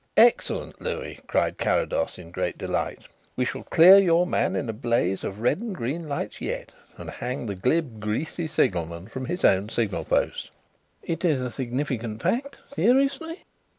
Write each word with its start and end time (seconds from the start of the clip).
"Excellent, 0.17 0.81
Louis," 0.81 1.19
cried 1.27 1.59
Carrados 1.59 2.17
in 2.17 2.31
great 2.31 2.57
delight. 2.57 3.03
"We 3.35 3.45
shall 3.45 3.63
clear 3.65 3.99
your 3.99 4.25
man 4.25 4.55
in 4.55 4.67
a 4.67 4.73
blaze 4.73 5.23
of 5.23 5.41
red 5.41 5.59
and 5.59 5.75
green 5.75 6.09
lights 6.09 6.41
yet 6.41 6.73
and 6.97 7.07
hang 7.11 7.45
the 7.45 7.53
glib, 7.53 7.99
'greasy' 7.99 8.47
signalman 8.47 9.09
from 9.09 9.25
his 9.27 9.45
own 9.45 9.69
signal 9.69 10.05
post." 10.05 10.49
"It 11.03 11.23
is 11.23 11.39
a 11.39 11.51
significant 11.51 12.19
fact, 12.23 12.57
seriously?" 12.73 13.43